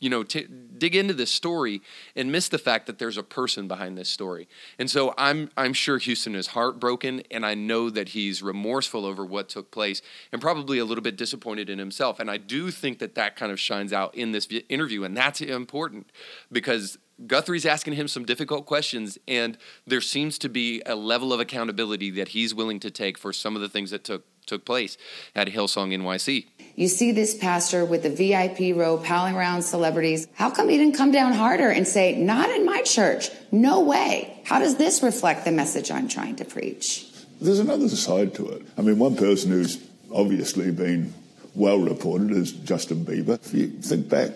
you 0.02 0.10
know, 0.10 0.24
t- 0.24 0.48
dig 0.76 0.96
into 0.96 1.14
this 1.14 1.30
story 1.30 1.80
and 2.16 2.32
miss 2.32 2.48
the 2.48 2.58
fact 2.58 2.86
that 2.88 2.98
there's 2.98 3.16
a 3.16 3.22
person 3.22 3.68
behind 3.68 3.96
this 3.96 4.08
story. 4.08 4.48
And 4.76 4.90
so 4.90 5.14
I'm 5.16 5.48
I'm 5.56 5.72
sure 5.72 5.98
Houston 5.98 6.34
is 6.34 6.48
heartbroken, 6.48 7.22
and 7.30 7.46
I 7.46 7.54
know 7.54 7.88
that 7.88 8.08
he's 8.08 8.42
remorseful 8.42 9.06
over 9.06 9.24
what 9.24 9.48
took 9.48 9.70
place, 9.70 10.02
and 10.32 10.42
probably 10.42 10.78
a 10.78 10.84
little 10.84 11.02
bit 11.02 11.16
disappointed 11.16 11.70
in 11.70 11.78
himself. 11.78 12.18
And 12.18 12.28
I 12.28 12.36
do 12.36 12.72
think 12.72 12.98
that 12.98 13.14
that 13.14 13.36
kind 13.36 13.52
of 13.52 13.60
shines 13.60 13.92
out 13.92 14.12
in 14.16 14.32
this 14.32 14.48
interview, 14.68 15.04
and 15.04 15.16
that's 15.16 15.40
important 15.40 16.10
because 16.50 16.98
Guthrie's 17.28 17.64
asking 17.64 17.92
him 17.92 18.08
some 18.08 18.24
difficult 18.24 18.66
questions, 18.66 19.18
and 19.28 19.56
there 19.86 20.00
seems 20.00 20.36
to 20.38 20.48
be 20.48 20.82
a 20.84 20.96
level 20.96 21.32
of 21.32 21.38
accountability 21.38 22.10
that 22.10 22.28
he's 22.28 22.56
willing 22.56 22.80
to 22.80 22.90
take 22.90 23.16
for 23.16 23.32
some 23.32 23.54
of 23.54 23.62
the 23.62 23.68
things 23.68 23.92
that 23.92 24.02
took 24.02 24.24
took 24.46 24.64
place 24.64 24.96
at 25.34 25.48
Hillsong 25.48 25.92
NYC. 25.94 26.46
You 26.74 26.88
see 26.88 27.12
this 27.12 27.36
pastor 27.36 27.84
with 27.84 28.02
the 28.02 28.10
VIP 28.10 28.74
row 28.74 28.96
piling 28.96 29.34
around 29.34 29.62
celebrities. 29.62 30.26
How 30.34 30.50
come 30.50 30.68
he 30.68 30.78
didn't 30.78 30.96
come 30.96 31.12
down 31.12 31.32
harder 31.32 31.68
and 31.68 31.86
say, 31.86 32.16
Not 32.16 32.50
in 32.50 32.64
my 32.64 32.82
church? 32.82 33.30
No 33.50 33.80
way. 33.80 34.40
How 34.44 34.58
does 34.58 34.76
this 34.76 35.02
reflect 35.02 35.44
the 35.44 35.52
message 35.52 35.90
I'm 35.90 36.08
trying 36.08 36.36
to 36.36 36.44
preach? 36.44 37.06
There's 37.40 37.58
another 37.58 37.88
side 37.88 38.34
to 38.36 38.48
it. 38.50 38.62
I 38.78 38.82
mean, 38.82 38.98
one 38.98 39.16
person 39.16 39.50
who's 39.50 39.82
obviously 40.14 40.70
been 40.70 41.12
well 41.54 41.78
reported 41.78 42.30
is 42.30 42.52
Justin 42.52 43.04
Bieber. 43.04 43.34
If 43.44 43.52
you 43.52 43.68
think 43.68 44.08
back 44.08 44.30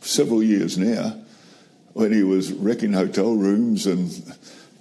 several 0.00 0.42
years 0.42 0.76
now, 0.76 1.20
when 1.92 2.12
he 2.12 2.22
was 2.22 2.52
wrecking 2.52 2.92
hotel 2.92 3.34
rooms 3.34 3.86
and 3.86 4.10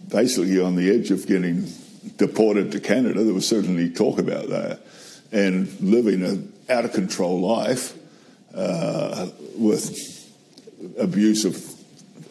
basically 0.10 0.60
on 0.60 0.76
the 0.76 0.90
edge 0.90 1.12
of 1.12 1.28
getting 1.28 1.68
deported 2.18 2.72
to 2.72 2.80
Canada, 2.80 3.24
there 3.24 3.34
was 3.34 3.48
certainly 3.48 3.90
talk 3.90 4.20
about 4.20 4.50
that, 4.50 4.82
and 5.32 5.80
living 5.82 6.24
an 6.24 6.54
out 6.70 6.86
of 6.86 6.94
control 6.94 7.40
life 7.40 7.98
uh, 8.54 9.28
with 9.56 10.28
abuse 10.98 11.46
of, 11.46 11.58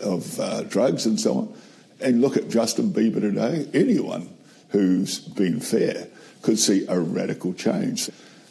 of 0.00 0.40
uh, 0.40 0.62
drugs 0.62 1.06
and 1.06 1.20
so 1.20 1.38
on. 1.38 1.54
And 2.00 2.20
look 2.20 2.36
at 2.36 2.48
Justin 2.48 2.92
Bieber 2.92 3.20
today. 3.20 3.68
Anyone 3.74 4.28
who's 4.70 5.18
been 5.18 5.60
fair 5.60 6.06
could 6.42 6.58
see 6.58 6.86
a 6.86 6.98
radical 6.98 7.52
change. 7.52 8.10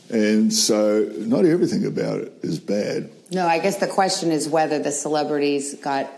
And 0.09 0.53
so, 0.53 1.09
not 1.17 1.45
everything 1.45 1.85
about 1.85 2.19
it 2.19 2.33
is 2.41 2.59
bad. 2.59 3.09
No, 3.31 3.45
I 3.45 3.59
guess 3.59 3.77
the 3.77 3.87
question 3.87 4.31
is 4.31 4.47
whether 4.47 4.79
the 4.79 4.91
celebrities 4.91 5.75
got 5.75 6.09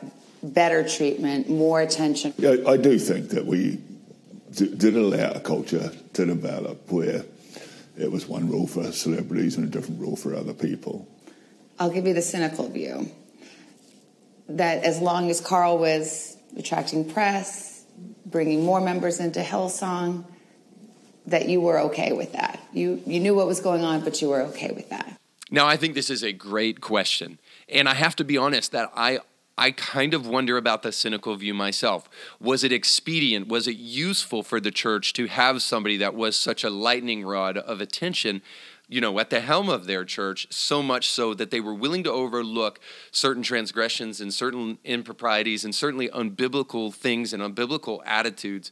better 0.44 0.88
treatment, 0.88 1.50
more 1.50 1.82
attention. 1.82 2.34
Yeah, 2.38 2.56
I 2.68 2.78
do 2.78 3.00
think 3.00 3.30
that 3.30 3.46
we 3.46 3.80
did 4.54 4.96
allow 4.96 5.32
a 5.32 5.40
culture 5.40 5.92
to 6.14 6.26
develop 6.26 6.92
where 6.92 7.26
it 7.98 8.12
was 8.12 8.28
one 8.28 8.50
rule 8.50 8.68
for 8.68 8.92
celebrities 8.92 9.58
and 9.58 9.66
a 9.66 9.70
different 9.70 10.00
rule 10.00 10.16
for 10.16 10.36
other 10.36 10.54
people. 10.54 11.08
I'll 11.78 11.90
give 11.90 12.08
you 12.08 12.14
the 12.14 12.22
cynical 12.22 12.70
view 12.70 13.12
that 14.48 14.84
as 14.84 15.00
long 15.00 15.30
as 15.30 15.40
Carl 15.42 15.78
was 15.78 16.38
attracting 16.58 17.10
press, 17.12 17.86
bringing 18.26 18.66
more 18.66 18.82
members 18.82 19.20
into 19.20 19.42
Hillsong, 19.42 20.26
that 21.28 21.48
you 21.48 21.62
were 21.62 21.80
okay 21.80 22.12
with 22.12 22.34
that. 22.34 22.60
You 22.74 23.02
you 23.06 23.20
knew 23.20 23.36
what 23.36 23.48
was 23.48 23.60
going 23.60 23.84
on, 23.84 24.04
but 24.04 24.22
you 24.22 24.30
were 24.30 24.42
okay 24.44 24.72
with 24.72 24.90
that. 24.90 25.20
Now, 25.52 25.68
I 25.68 25.78
think 25.78 25.96
this 25.96 26.10
is 26.10 26.24
a 26.24 26.32
great 26.32 26.80
question. 26.80 27.40
And 27.68 27.90
I 27.90 27.96
have 27.96 28.16
to 28.18 28.24
be 28.24 28.38
honest 28.38 28.72
that 28.72 28.92
I 28.96 29.20
I 29.60 29.72
kind 29.72 30.14
of 30.14 30.26
wonder 30.26 30.56
about 30.56 30.84
the 30.84 30.94
cynical 30.94 31.36
view 31.36 31.54
myself. 31.54 32.08
Was 32.40 32.64
it 32.64 32.72
expedient? 32.72 33.50
Was 33.50 33.68
it 33.68 33.76
useful 33.76 34.42
for 34.42 34.62
the 34.62 34.72
church 34.72 35.12
to 35.14 35.28
have 35.28 35.62
somebody 35.62 35.98
that 35.98 36.16
was 36.16 36.38
such 36.38 36.64
a 36.64 36.70
lightning 36.70 37.26
rod 37.26 37.58
of 37.58 37.82
attention, 37.82 38.42
you 38.88 39.02
know, 39.02 39.20
at 39.20 39.30
the 39.30 39.42
helm 39.42 39.68
of 39.68 39.86
their 39.86 40.06
church, 40.06 40.48
so 40.50 40.82
much 40.82 41.10
so 41.10 41.34
that 41.34 41.52
they 41.52 41.60
were 41.60 41.74
willing 41.74 42.06
to 42.06 42.12
overlook 42.12 42.80
certain 43.12 43.44
transgressions 43.44 44.22
and 44.22 44.34
certain 44.34 44.78
improprieties 44.86 45.66
and 45.66 45.76
certainly 45.76 46.08
unbiblical 46.08 46.94
things 46.94 47.34
and 47.34 47.44
unbiblical 47.44 48.00
attitudes 48.06 48.72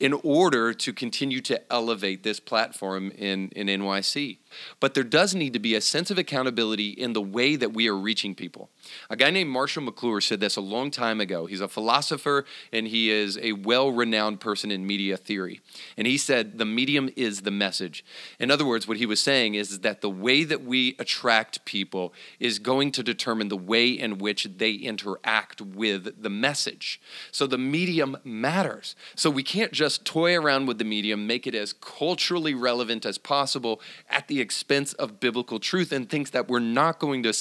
in 0.00 0.14
order 0.24 0.72
to 0.72 0.94
continue 0.94 1.42
to 1.42 1.60
elevate 1.70 2.22
this 2.22 2.40
platform 2.40 3.10
in, 3.18 3.50
in 3.50 3.66
NYC. 3.66 4.38
But 4.80 4.94
there 4.94 5.04
does 5.04 5.34
need 5.34 5.52
to 5.52 5.58
be 5.58 5.74
a 5.74 5.80
sense 5.80 6.10
of 6.10 6.18
accountability 6.18 6.90
in 6.90 7.12
the 7.12 7.20
way 7.20 7.56
that 7.56 7.72
we 7.72 7.88
are 7.88 7.96
reaching 7.96 8.34
people. 8.34 8.70
A 9.10 9.16
guy 9.16 9.30
named 9.30 9.50
Marshall 9.50 9.82
McLuhan 9.82 10.22
said 10.22 10.40
this 10.40 10.56
a 10.56 10.60
long 10.60 10.90
time 10.90 11.20
ago. 11.20 11.46
He's 11.46 11.60
a 11.60 11.68
philosopher 11.68 12.44
and 12.72 12.86
he 12.86 13.10
is 13.10 13.38
a 13.38 13.52
well 13.52 13.90
renowned 13.90 14.40
person 14.40 14.70
in 14.70 14.86
media 14.86 15.16
theory. 15.16 15.60
And 15.96 16.06
he 16.06 16.18
said, 16.18 16.58
The 16.58 16.64
medium 16.64 17.10
is 17.16 17.42
the 17.42 17.50
message. 17.50 18.04
In 18.38 18.50
other 18.50 18.64
words, 18.64 18.86
what 18.86 18.96
he 18.96 19.06
was 19.06 19.20
saying 19.20 19.54
is 19.54 19.80
that 19.80 20.00
the 20.00 20.10
way 20.10 20.44
that 20.44 20.62
we 20.62 20.96
attract 20.98 21.64
people 21.64 22.12
is 22.38 22.58
going 22.58 22.92
to 22.92 23.02
determine 23.02 23.48
the 23.48 23.56
way 23.56 23.88
in 23.90 24.18
which 24.18 24.48
they 24.56 24.72
interact 24.72 25.60
with 25.60 26.22
the 26.22 26.30
message. 26.30 27.00
So 27.30 27.46
the 27.46 27.58
medium 27.58 28.18
matters. 28.24 28.94
So 29.14 29.30
we 29.30 29.42
can't 29.42 29.72
just 29.72 30.04
toy 30.04 30.36
around 30.36 30.66
with 30.66 30.78
the 30.78 30.84
medium, 30.84 31.26
make 31.26 31.46
it 31.46 31.54
as 31.54 31.72
culturally 31.72 32.54
relevant 32.54 33.06
as 33.06 33.18
possible 33.18 33.80
at 34.08 34.28
the 34.28 34.40
expense 34.42 34.92
of 34.94 35.18
biblical 35.18 35.58
truth, 35.58 35.90
and 35.90 36.10
thinks 36.10 36.28
that 36.30 36.48
we're 36.48 36.58
not 36.58 36.98
going 36.98 37.22
to, 37.22 37.32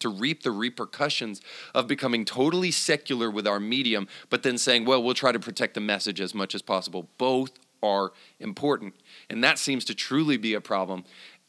to 0.00 0.08
reap 0.08 0.42
the 0.42 0.50
repercussions 0.50 1.40
of 1.72 1.86
becoming 1.86 2.24
totally 2.24 2.72
secular 2.72 3.30
with 3.30 3.46
our 3.46 3.60
medium, 3.60 4.08
but 4.28 4.42
then 4.42 4.58
saying, 4.58 4.84
well, 4.84 5.00
we'll 5.00 5.14
try 5.14 5.30
to 5.30 5.38
protect 5.38 5.74
the 5.74 5.80
message 5.80 6.20
as 6.20 6.34
much 6.34 6.54
as 6.54 6.62
possible. 6.62 7.08
Both 7.18 7.52
are 7.82 8.12
important. 8.40 8.94
And 9.30 9.44
that 9.44 9.58
seems 9.58 9.84
to 9.84 9.94
truly 9.94 10.36
be 10.36 10.54
a 10.54 10.60
problem 10.60 11.04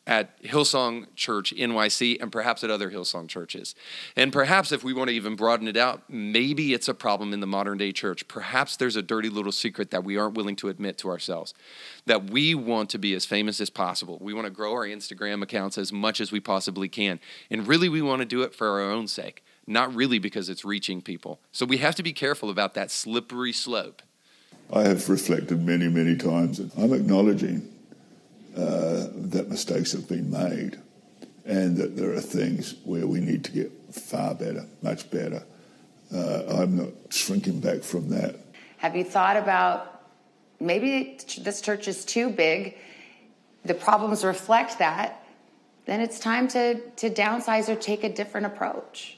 at 0.08 0.42
Hillsong 0.42 1.06
Church 1.16 1.54
NYC 1.54 2.22
and 2.22 2.32
perhaps 2.32 2.64
at 2.64 2.72
other 2.72 2.90
Hillsong 2.90 3.28
churches. 3.28 3.76
And 4.16 4.32
perhaps 4.32 4.72
if 4.72 4.82
we 4.82 4.94
want 4.94 5.10
to 5.10 5.16
even 5.16 5.36
broaden 5.36 5.68
it 5.68 5.76
out, 5.76 6.02
maybe 6.10 6.74
it's 6.74 6.88
a 6.88 6.94
problem 6.94 7.34
in 7.34 7.42
the 7.42 7.46
modern 7.46 7.78
day 7.78 7.92
church. 7.92 8.26
Perhaps 8.30 8.78
there's 8.78 8.96
a 8.96 9.02
dirty 9.02 9.28
little 9.28 9.52
secret 9.52 9.92
that 9.92 10.06
we 10.06 10.18
aren't 10.18 10.36
willing 10.36 10.56
to 10.56 10.70
admit 10.70 10.98
to 11.00 11.10
ourselves 11.10 11.54
that 12.06 12.30
we 12.30 12.56
want 12.56 12.90
to 12.92 12.98
be 12.98 13.14
as 13.14 13.26
famous 13.26 13.60
as 13.60 13.70
possible. 13.70 14.18
We 14.22 14.34
want 14.34 14.46
to 14.46 14.52
grow 14.52 14.72
our 14.72 14.86
Instagram 14.88 15.44
accounts 15.44 15.78
as 15.78 15.92
much 15.92 16.22
as 16.22 16.32
we 16.32 16.40
possibly 16.40 16.88
can. 16.88 17.20
And 17.52 17.68
really, 17.68 17.90
we 17.90 18.02
want 18.02 18.22
to 18.22 18.26
do 18.26 18.44
it 18.44 18.56
for 18.56 18.70
our 18.70 18.90
own 18.90 19.10
sake, 19.10 19.44
not 19.68 19.94
really 19.94 20.20
because 20.20 20.48
it's 20.48 20.64
reaching 20.64 21.02
people. 21.02 21.42
So 21.52 21.66
we 21.66 21.78
have 21.78 21.96
to 21.96 22.04
be 22.04 22.14
careful 22.14 22.50
about 22.50 22.76
that 22.76 22.92
slippery 22.92 23.52
slope. 23.52 24.02
I 24.72 24.84
have 24.84 25.10
reflected 25.10 25.62
many, 25.62 25.90
many 25.90 26.16
times, 26.16 26.60
and 26.60 26.72
I'm 26.78 26.94
acknowledging 26.94 27.70
that 29.48 29.54
mistakes 29.54 29.94
have 29.94 30.08
been 30.08 30.30
made 30.30 30.78
and 31.46 31.78
that 31.78 31.96
there 31.96 32.14
are 32.14 32.22
things 32.22 32.76
where 32.84 33.08
we 33.08 33.20
need 33.20 33.44
to 33.46 33.52
get 33.52 33.72
far 33.94 34.36
better, 34.36 34.66
much 34.82 35.10
better. 35.10 35.44
Uh, 36.14 36.44
I'm 36.50 36.78
not 36.78 36.90
shrinking 37.10 37.62
back 37.62 37.82
from 37.84 38.10
that. 38.10 38.36
Have 38.78 38.96
you 38.96 39.04
thought 39.04 39.38
about 39.38 40.02
maybe 40.60 41.18
this 41.40 41.62
church 41.62 41.88
is 41.88 42.04
too 42.06 42.30
big? 42.30 42.78
The 43.64 43.74
problems 43.74 44.24
reflect 44.24 44.80
that. 44.80 45.24
Then 45.86 46.02
it's 46.02 46.20
time 46.20 46.48
to, 46.50 46.82
to 46.98 47.10
downsize 47.10 47.70
or 47.70 47.76
take 47.76 48.04
a 48.04 48.10
different 48.14 48.48
approach. 48.48 49.18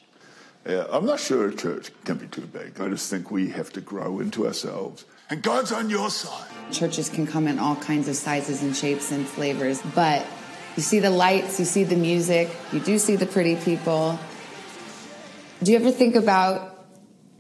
Yeah, 0.68 0.86
I'm 0.92 1.06
not 1.06 1.20
sure 1.20 1.48
a 1.48 1.56
church 1.56 1.92
can 2.06 2.18
be 2.18 2.28
too 2.28 2.46
big. 2.46 2.80
I 2.80 2.90
just 2.90 3.10
think 3.10 3.32
we 3.32 3.50
have 3.50 3.72
to 3.74 3.82
grow 3.82 4.20
into 4.20 4.46
ourselves. 4.46 5.06
And 5.30 5.44
God's 5.44 5.72
on 5.72 5.90
your 5.90 6.10
side. 6.10 6.48
Churches 6.72 7.10
can 7.10 7.28
come 7.28 7.48
in 7.48 7.60
all 7.60 7.76
kinds 7.76 8.08
of 8.08 8.16
sizes 8.16 8.64
and 8.64 8.76
shapes 8.76 9.12
and 9.12 9.28
flavors, 9.28 9.82
but 9.94 10.26
you 10.76 10.84
see 10.84 11.00
the 11.00 11.10
lights, 11.10 11.60
you 11.60 11.66
see 11.66 11.84
the 11.84 11.96
music, 11.96 12.50
you 12.72 12.80
do 12.80 12.98
see 12.98 13.16
the 13.16 13.26
pretty 13.26 13.56
people. 13.56 14.20
Do 15.62 15.72
you 15.72 15.78
ever 15.78 15.92
think 15.92 16.16
about 16.16 16.88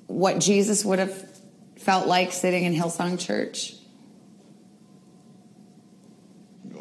what 0.08 0.40
Jesus 0.40 0.84
would 0.84 1.00
have 1.00 1.30
felt 1.78 2.08
like 2.08 2.32
sitting 2.32 2.64
in 2.64 2.74
Hillsong 2.74 3.20
Church? 3.20 3.76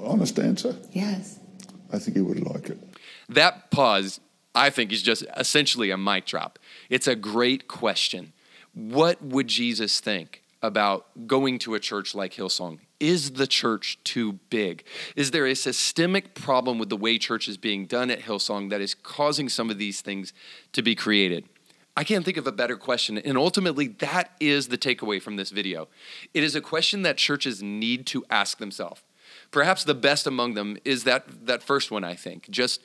Honest 0.03 0.39
answer? 0.39 0.77
Yes. 0.93 1.39
I 1.93 1.99
think 1.99 2.17
he 2.17 2.23
would 2.23 2.41
like 2.41 2.71
it. 2.71 2.79
That 3.29 3.71
pause, 3.71 4.21
I 4.55 4.71
think, 4.71 4.93
is 4.93 5.03
just 5.03 5.25
essentially 5.37 5.91
a 5.91 5.99
mic 5.99 6.27
drop. 6.27 6.59
It's 6.89 7.07
a 7.07 7.15
great 7.15 7.69
question. 7.69 8.33
What 8.75 9.23
would 9.23 9.49
Jesus 9.49 10.01
think? 10.01 10.43
About 10.63 11.27
going 11.27 11.59
to 11.61 11.75
a 11.75 11.81
church 11.81 12.15
like 12.15 12.35
Hillsong? 12.35 12.81
Is 12.99 13.33
the 13.33 13.47
church 13.47 13.99
too 14.03 14.35
big? 14.51 14.85
Is 15.15 15.31
there 15.31 15.47
a 15.47 15.55
systemic 15.55 16.35
problem 16.35 16.79
with 16.79 16.89
the 16.89 16.97
way 16.97 17.19
church 17.19 17.49
is 17.49 17.57
being 17.57 17.87
done 17.87 18.11
at 18.11 18.23
Hillsong 18.23 18.71
that 18.71 18.81
is 18.81 18.95
causing 18.95 19.49
some 19.49 19.71
of 19.71 19.79
these 19.79 20.01
things 20.01 20.33
to 20.73 20.83
be 20.83 20.95
created? 20.95 21.45
I 21.97 22.05
can't 22.05 22.25
think 22.25 22.37
of 22.37 22.47
a 22.47 22.53
better 22.53 22.77
question. 22.77 23.19
And 23.19 23.37
ultimately, 23.37 23.89
that 23.89 24.33
is 24.39 24.69
the 24.69 24.79
takeaway 24.79 25.21
from 25.21 25.37
this 25.37 25.51
video. 25.51 25.89
It 26.33 26.45
is 26.45 26.55
a 26.55 26.61
question 26.61 27.03
that 27.03 27.17
churches 27.17 27.63
need 27.63 28.07
to 28.07 28.25
ask 28.31 28.59
themselves. 28.59 29.03
Perhaps 29.51 29.85
the 29.85 29.95
best 29.95 30.27
among 30.27 30.55
them 30.55 30.79
is 30.85 31.05
that, 31.05 31.47
that 31.47 31.63
first 31.63 31.91
one, 31.91 32.05
I 32.05 32.15
think. 32.15 32.49
Just 32.51 32.81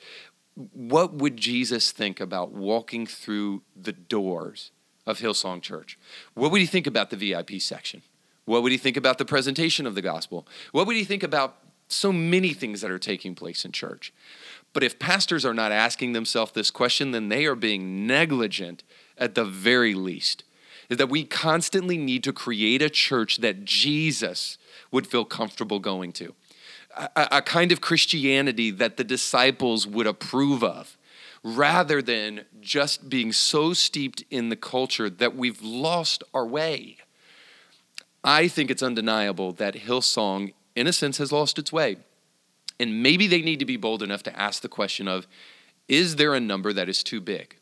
what 0.54 1.14
would 1.14 1.36
Jesus 1.36 1.92
think 1.92 2.20
about 2.20 2.52
walking 2.52 3.06
through 3.06 3.62
the 3.76 3.92
doors 3.92 4.70
of 5.06 5.18
Hillsong 5.18 5.62
Church. 5.62 5.98
What 6.34 6.50
would 6.50 6.60
he 6.60 6.66
think 6.66 6.86
about 6.86 7.10
the 7.10 7.16
VIP 7.16 7.60
section? 7.60 8.02
What 8.44 8.62
would 8.62 8.72
he 8.72 8.78
think 8.78 8.96
about 8.96 9.18
the 9.18 9.24
presentation 9.24 9.86
of 9.86 9.94
the 9.94 10.02
gospel? 10.02 10.46
What 10.72 10.86
would 10.86 10.96
he 10.96 11.04
think 11.04 11.22
about 11.22 11.56
so 11.88 12.12
many 12.12 12.52
things 12.52 12.80
that 12.80 12.90
are 12.90 12.98
taking 12.98 13.34
place 13.34 13.64
in 13.64 13.72
church? 13.72 14.12
But 14.72 14.82
if 14.82 14.98
pastors 14.98 15.44
are 15.44 15.54
not 15.54 15.72
asking 15.72 16.12
themselves 16.12 16.52
this 16.52 16.70
question, 16.70 17.12
then 17.12 17.28
they 17.28 17.46
are 17.46 17.54
being 17.54 18.06
negligent 18.06 18.82
at 19.16 19.34
the 19.34 19.44
very 19.44 19.94
least. 19.94 20.44
Is 20.90 20.98
that 20.98 21.08
we 21.08 21.24
constantly 21.24 21.96
need 21.96 22.24
to 22.24 22.32
create 22.32 22.82
a 22.82 22.90
church 22.90 23.38
that 23.38 23.64
Jesus 23.64 24.58
would 24.90 25.06
feel 25.06 25.24
comfortable 25.24 25.78
going 25.78 26.12
to, 26.12 26.34
a, 26.96 27.28
a 27.32 27.42
kind 27.42 27.72
of 27.72 27.80
Christianity 27.80 28.70
that 28.70 28.96
the 28.96 29.04
disciples 29.04 29.86
would 29.86 30.06
approve 30.06 30.62
of 30.62 30.96
rather 31.44 32.00
than 32.00 32.46
just 32.60 33.10
being 33.10 33.30
so 33.30 33.74
steeped 33.74 34.24
in 34.30 34.48
the 34.48 34.56
culture 34.56 35.10
that 35.10 35.36
we've 35.36 35.62
lost 35.62 36.24
our 36.32 36.46
way. 36.46 36.96
I 38.24 38.48
think 38.48 38.70
it's 38.70 38.82
undeniable 38.82 39.52
that 39.52 39.74
Hillsong, 39.74 40.54
in 40.74 40.86
a 40.86 40.92
sense, 40.92 41.18
has 41.18 41.30
lost 41.30 41.58
its 41.58 41.70
way. 41.70 41.98
And 42.80 43.02
maybe 43.02 43.26
they 43.26 43.42
need 43.42 43.58
to 43.58 43.66
be 43.66 43.76
bold 43.76 44.02
enough 44.02 44.22
to 44.24 44.36
ask 44.36 44.62
the 44.62 44.68
question 44.68 45.06
of 45.06 45.26
is 45.86 46.16
there 46.16 46.34
a 46.34 46.40
number 46.40 46.72
that 46.72 46.88
is 46.88 47.02
too 47.02 47.20
big? 47.20 47.58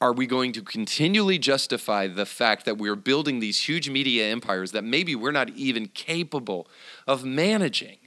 Are 0.00 0.12
we 0.12 0.26
going 0.26 0.52
to 0.52 0.62
continually 0.62 1.36
justify 1.36 2.06
the 2.06 2.24
fact 2.24 2.64
that 2.64 2.78
we're 2.78 2.96
building 2.96 3.40
these 3.40 3.68
huge 3.68 3.90
media 3.90 4.30
empires 4.30 4.70
that 4.70 4.84
maybe 4.84 5.16
we're 5.16 5.32
not 5.32 5.50
even 5.50 5.88
capable 5.88 6.68
of 7.08 7.24
managing? 7.24 7.98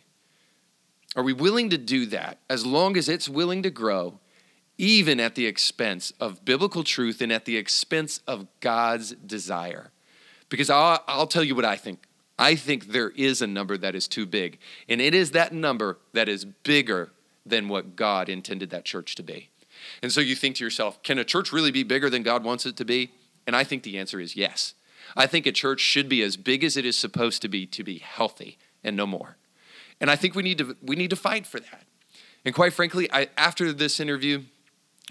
Are 1.16 1.22
we 1.22 1.34
willing 1.34 1.70
to 1.70 1.78
do 1.78 2.06
that 2.08 2.40
as 2.50 2.66
long 2.66 2.96
as 2.98 3.10
it's 3.10 3.28
willing 3.28 3.62
to 3.64 3.70
grow 3.70 4.20
even 4.78 5.20
at 5.20 5.36
the 5.36 5.46
expense 5.46 6.12
of 6.20 6.44
biblical 6.46 6.84
truth 6.84 7.22
and 7.22 7.32
at 7.32 7.46
the 7.46 7.58
expense 7.58 8.20
of 8.28 8.48
God's 8.60 9.12
desire. 9.12 9.92
Because 10.50 10.70
I'll, 10.70 11.04
I'll, 11.08 11.28
tell 11.28 11.44
you 11.44 11.56
what 11.56 11.66
I 11.66 11.76
think. 11.76 12.06
I 12.38 12.56
think 12.56 12.88
there 12.88 13.12
is 13.12 13.42
a 13.42 13.48
number 13.48 13.78
that 13.78 13.96
is 13.96 14.08
too 14.08 14.26
big, 14.26 14.60
and 14.90 15.00
it 15.00 15.14
is 15.14 15.32
that 15.32 15.54
number 15.54 16.00
that 16.14 16.28
is 16.28 16.46
bigger 16.46 17.12
than 17.46 17.70
what 17.70 17.96
God 17.96 18.30
intended 18.30 18.70
that 18.72 18.86
church 18.86 19.16
to 19.16 19.24
be. 19.24 19.50
And 20.02 20.12
so 20.12 20.22
you 20.22 20.36
think 20.36 20.56
to 20.58 20.64
yourself, 20.64 21.02
can 21.04 21.20
a 21.20 21.24
church 21.24 21.52
really 21.52 21.72
be 21.72 21.84
bigger 21.84 22.10
than 22.10 22.24
God 22.24 22.44
wants 22.44 22.66
it 22.66 22.78
to 22.78 22.86
be? 22.86 23.12
And 23.46 23.56
I 23.56 23.64
think 23.64 23.84
the 23.84 23.98
answer 23.98 24.20
is 24.20 24.36
yes. 24.36 24.74
I 25.16 25.28
think 25.28 25.46
a 25.46 25.52
church 25.52 25.82
should 25.82 26.10
be 26.10 26.22
as 26.24 26.38
big 26.38 26.64
as 26.64 26.78
it 26.78 26.86
is 26.86 26.98
supposed 26.98 27.42
to 27.42 27.48
be 27.48 27.66
to 27.68 27.84
be 27.84 28.00
healthy 28.00 28.58
and 28.84 28.96
no 28.96 29.06
more. 29.06 29.38
And 30.00 30.10
I 30.10 30.16
think 30.16 30.36
we 30.36 30.44
need 30.44 30.58
to 30.58 30.76
we 30.82 30.96
need 30.96 31.10
to 31.12 31.16
fight 31.16 31.46
for 31.46 31.60
that. 31.60 31.84
And 32.46 32.54
quite 32.54 32.74
frankly, 32.74 33.10
I, 33.12 33.30
after 33.38 33.72
this 33.72 34.00
interview, 34.00 34.44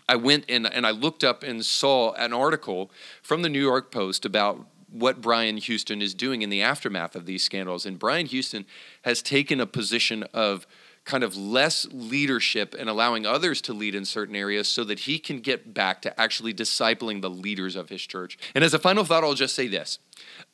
I 0.09 0.17
went 0.17 0.45
and, 0.49 0.67
and 0.67 0.87
I 0.87 0.91
looked 0.91 1.25
up 1.25 1.43
and 1.43 1.65
saw 1.65 2.13
an 2.15 2.33
article 2.33 2.91
from 3.23 3.43
the 3.43 3.49
New 3.49 3.61
York 3.61 3.91
Post 3.91 4.25
about 4.25 4.67
what 4.91 5.21
Brian 5.21 5.57
Houston 5.57 6.03
is 6.03 6.15
doing 6.15 6.43
in 6.43 6.51
the 6.51 6.63
aftermath 6.63 7.17
of 7.17 7.25
these 7.27 7.43
scandals. 7.43 7.87
And 7.87 7.99
Brian 7.99 8.27
Houston 8.27 8.67
has 9.03 9.23
taken 9.23 9.61
a 9.61 9.67
position 9.67 10.25
of 10.35 10.67
kind 11.05 11.25
of 11.25 11.37
less 11.37 11.87
leadership 11.91 12.75
and 12.79 12.89
allowing 12.89 13.27
others 13.27 13.61
to 13.61 13.73
lead 13.73 13.95
in 13.95 14.05
certain 14.05 14.37
areas 14.37 14.69
so 14.69 14.85
that 14.85 15.01
he 15.01 15.19
can 15.19 15.41
get 15.41 15.75
back 15.75 16.01
to 16.03 16.21
actually 16.21 16.55
discipling 16.55 17.21
the 17.21 17.31
leaders 17.31 17.75
of 17.75 17.89
his 17.89 18.03
church. 18.03 18.39
And 18.55 18.63
as 18.63 18.73
a 18.73 18.79
final 18.79 19.05
thought, 19.05 19.25
I'll 19.25 19.35
just 19.35 19.55
say 19.55 19.67
this 19.67 19.99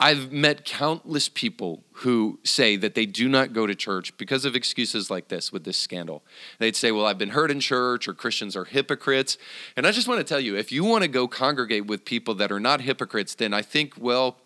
I've 0.01 0.33
met 0.33 0.65
countless 0.65 1.29
people 1.29 1.85
who 1.93 2.39
say 2.45 2.77
that 2.77 2.95
they 2.95 3.05
do 3.05 3.29
not 3.29 3.53
go 3.53 3.67
to 3.67 3.75
church 3.75 4.17
because 4.17 4.47
of 4.47 4.57
excuses 4.57 5.11
like 5.11 5.29
this 5.29 5.53
with 5.53 5.65
this 5.65 5.77
scandal. 5.77 6.23
They'd 6.59 6.77
say, 6.77 6.93
Well, 6.93 7.05
I've 7.05 7.19
been 7.19 7.31
hurt 7.31 7.51
in 7.51 7.61
church, 7.61 8.09
or 8.09 8.15
Christians 8.15 8.57
are 8.57 8.65
hypocrites. 8.65 9.37
And 9.77 9.87
I 9.87 9.93
just 9.93 10.09
want 10.09 10.19
to 10.19 10.25
tell 10.25 10.41
you 10.41 10.57
if 10.57 10.73
you 10.73 10.83
want 10.83 11.03
to 11.03 11.09
go 11.09 11.29
congregate 11.29 11.87
with 11.87 12.07
people 12.07 12.35
that 12.37 12.51
are 12.51 12.61
not 12.61 12.81
hypocrites, 12.81 13.35
then 13.35 13.53
I 13.53 13.61
think, 13.61 13.95
well, 13.99 14.39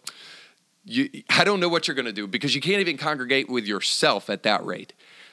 you, 0.84 1.08
I 1.28 1.44
don't 1.44 1.60
know 1.60 1.68
what 1.68 1.86
you're 1.86 1.94
going 1.94 2.06
to 2.06 2.12
do 2.12 2.26
because 2.26 2.56
you 2.56 2.60
can't 2.60 2.80
even 2.80 2.96
congregate 2.96 3.48
with 3.48 3.66
yourself 3.66 4.28
at 4.28 4.42
that 4.42 4.64
rate. 4.64 4.92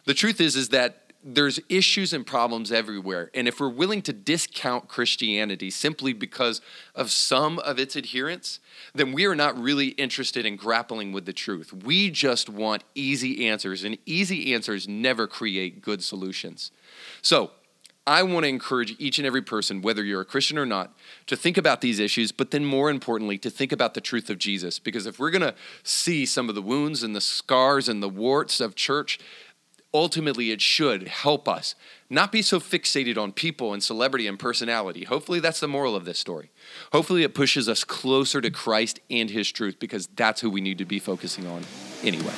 The 0.09 0.15
truth 0.15 0.41
is, 0.41 0.55
is 0.55 0.69
that 0.69 1.13
there's 1.23 1.59
issues 1.69 2.13
and 2.13 2.25
problems 2.25 2.71
everywhere. 2.71 3.29
And 3.35 3.47
if 3.47 3.59
we're 3.59 3.69
willing 3.69 4.01
to 4.01 4.11
discount 4.11 4.87
Christianity 4.87 5.69
simply 5.69 6.13
because 6.13 6.61
of 6.95 7.11
some 7.11 7.59
of 7.59 7.77
its 7.77 7.95
adherents, 7.95 8.59
then 8.95 9.13
we 9.13 9.27
are 9.27 9.35
not 9.35 9.55
really 9.55 9.89
interested 9.89 10.47
in 10.47 10.55
grappling 10.55 11.11
with 11.11 11.27
the 11.27 11.33
truth. 11.33 11.71
We 11.71 12.09
just 12.09 12.49
want 12.49 12.85
easy 12.95 13.47
answers, 13.47 13.83
and 13.83 13.99
easy 14.07 14.51
answers 14.51 14.87
never 14.87 15.27
create 15.27 15.83
good 15.83 16.03
solutions. 16.03 16.71
So, 17.21 17.51
I 18.09 18.23
want 18.23 18.43
to 18.45 18.47
encourage 18.47 18.95
each 18.97 19.19
and 19.19 19.27
every 19.27 19.43
person, 19.43 19.83
whether 19.83 20.03
you're 20.03 20.21
a 20.21 20.25
Christian 20.25 20.57
or 20.57 20.65
not, 20.65 20.97
to 21.27 21.35
think 21.35 21.57
about 21.57 21.81
these 21.81 21.99
issues, 21.99 22.31
but 22.31 22.49
then 22.49 22.65
more 22.65 22.89
importantly, 22.89 23.37
to 23.37 23.51
think 23.51 23.71
about 23.71 23.93
the 23.93 24.01
truth 24.01 24.31
of 24.31 24.39
Jesus. 24.39 24.79
Because 24.79 25.05
if 25.05 25.19
we're 25.19 25.29
going 25.29 25.43
to 25.43 25.53
see 25.83 26.25
some 26.25 26.49
of 26.49 26.55
the 26.55 26.61
wounds 26.63 27.03
and 27.03 27.15
the 27.15 27.21
scars 27.21 27.87
and 27.87 28.01
the 28.01 28.09
warts 28.09 28.59
of 28.59 28.73
church, 28.73 29.19
ultimately 29.93 30.51
it 30.51 30.61
should 30.61 31.07
help 31.07 31.47
us 31.47 31.75
not 32.09 32.31
be 32.31 32.41
so 32.41 32.59
fixated 32.59 33.17
on 33.17 33.31
people 33.31 33.73
and 33.73 33.83
celebrity 33.83 34.27
and 34.27 34.39
personality. 34.39 35.03
Hopefully, 35.03 35.39
that's 35.39 35.59
the 35.59 35.67
moral 35.67 35.95
of 35.95 36.05
this 36.05 36.19
story. 36.19 36.51
Hopefully, 36.91 37.23
it 37.23 37.33
pushes 37.33 37.69
us 37.69 37.83
closer 37.83 38.41
to 38.41 38.51
Christ 38.51 38.99
and 39.09 39.29
His 39.29 39.51
truth 39.51 39.79
because 39.79 40.07
that's 40.07 40.41
who 40.41 40.49
we 40.49 40.61
need 40.61 40.77
to 40.79 40.85
be 40.85 40.99
focusing 40.99 41.47
on 41.47 41.63
anyway. 42.03 42.33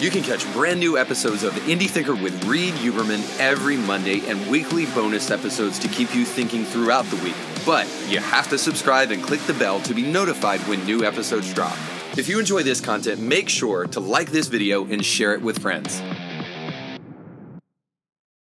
You 0.00 0.10
can 0.10 0.22
catch 0.22 0.50
brand 0.52 0.78
new 0.78 0.96
episodes 0.96 1.42
of 1.42 1.52
Indie 1.66 1.90
Thinker 1.90 2.14
with 2.14 2.44
Reed 2.44 2.72
Huberman 2.74 3.20
every 3.40 3.76
Monday 3.76 4.20
and 4.28 4.48
weekly 4.48 4.86
bonus 4.86 5.32
episodes 5.32 5.76
to 5.80 5.88
keep 5.88 6.14
you 6.14 6.24
thinking 6.24 6.64
throughout 6.64 7.04
the 7.06 7.16
week. 7.16 7.34
But 7.66 7.88
you 8.08 8.20
have 8.20 8.48
to 8.50 8.58
subscribe 8.58 9.10
and 9.10 9.20
click 9.20 9.40
the 9.40 9.54
bell 9.54 9.80
to 9.80 9.94
be 9.94 10.02
notified 10.02 10.60
when 10.68 10.84
new 10.84 11.04
episodes 11.04 11.52
drop. 11.52 11.76
If 12.16 12.28
you 12.28 12.38
enjoy 12.38 12.62
this 12.62 12.80
content, 12.80 13.20
make 13.20 13.48
sure 13.48 13.86
to 13.88 13.98
like 13.98 14.30
this 14.30 14.46
video 14.46 14.84
and 14.86 15.04
share 15.04 15.34
it 15.34 15.42
with 15.42 15.58
friends. 15.58 16.00